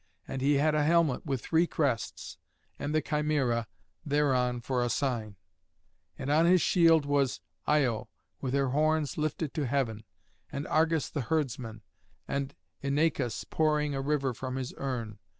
[0.27, 2.39] And he had a helmet with three crests,
[2.79, 3.67] and the Chimæra
[4.03, 5.35] thereon for a sign;
[6.17, 8.09] and on his shield was Io,
[8.41, 10.03] with her horns lifted to heaven,
[10.51, 11.83] and Argus the herdsman,
[12.27, 15.19] and Inachus pouring a river from his urn.